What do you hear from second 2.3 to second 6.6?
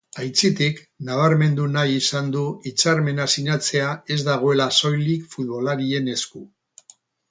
du hitzarmena sinatzea ez dagoela soilik futbolarien esku.